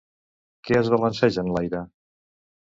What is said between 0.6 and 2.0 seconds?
Què es balanceja en l'aire?